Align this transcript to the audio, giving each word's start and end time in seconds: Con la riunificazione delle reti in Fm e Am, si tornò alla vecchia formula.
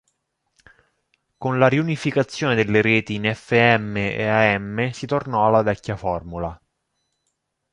Con 1.37 1.59
la 1.59 1.67
riunificazione 1.67 2.55
delle 2.55 2.81
reti 2.81 3.13
in 3.13 3.31
Fm 3.35 3.97
e 3.97 4.27
Am, 4.27 4.89
si 4.89 5.05
tornò 5.05 5.45
alla 5.45 5.61
vecchia 5.61 5.95
formula. 5.95 6.59